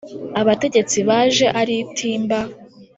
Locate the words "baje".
1.07-1.45